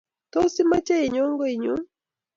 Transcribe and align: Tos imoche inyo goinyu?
Tos 0.31 0.53
imoche 0.63 0.95
inyo 1.07 1.23
goinyu? 1.39 1.73